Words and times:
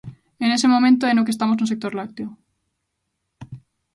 E 0.43 0.45
nese 0.49 0.67
momento 0.73 1.03
é 1.11 1.13
no 1.15 1.25
que 1.25 1.33
estamos 1.35 1.57
no 1.59 1.69
sector 1.71 1.93
lácteo. 1.95 2.29